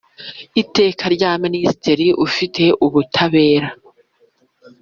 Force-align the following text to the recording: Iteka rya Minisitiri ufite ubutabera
Iteka 0.61 1.03
rya 1.15 1.31
Minisitiri 1.43 2.07
ufite 2.25 2.63
ubutabera 2.85 3.69